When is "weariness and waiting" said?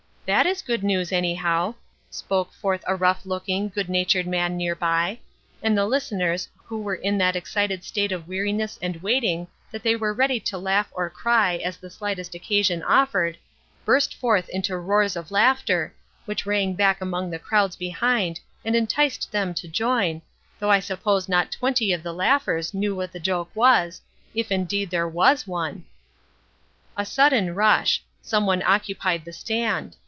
8.29-9.49